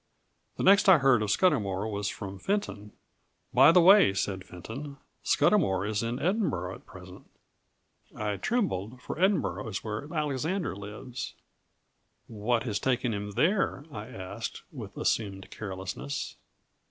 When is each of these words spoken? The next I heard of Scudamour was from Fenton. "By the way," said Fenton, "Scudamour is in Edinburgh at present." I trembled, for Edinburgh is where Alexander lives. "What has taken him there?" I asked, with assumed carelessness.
The 0.57 0.63
next 0.63 0.89
I 0.89 0.97
heard 0.97 1.21
of 1.21 1.29
Scudamour 1.29 1.87
was 1.87 2.09
from 2.09 2.39
Fenton. 2.39 2.91
"By 3.53 3.71
the 3.71 3.81
way," 3.81 4.15
said 4.15 4.43
Fenton, 4.43 4.97
"Scudamour 5.23 5.85
is 5.85 6.01
in 6.01 6.17
Edinburgh 6.17 6.73
at 6.73 6.85
present." 6.87 7.29
I 8.15 8.37
trembled, 8.37 8.99
for 8.99 9.19
Edinburgh 9.19 9.67
is 9.67 9.83
where 9.83 10.11
Alexander 10.11 10.75
lives. 10.75 11.35
"What 12.25 12.63
has 12.63 12.79
taken 12.79 13.13
him 13.13 13.33
there?" 13.33 13.85
I 13.91 14.07
asked, 14.07 14.63
with 14.71 14.97
assumed 14.97 15.51
carelessness. 15.51 16.35